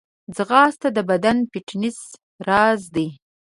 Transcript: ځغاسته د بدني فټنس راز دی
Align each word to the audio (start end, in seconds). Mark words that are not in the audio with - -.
ځغاسته 0.35 0.87
د 0.93 0.99
بدني 1.09 1.43
فټنس 1.51 1.99
راز 2.47 2.81
دی 2.95 3.07